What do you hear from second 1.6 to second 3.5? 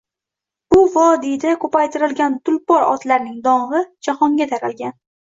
ko‘paytirilgan tulpor otlarning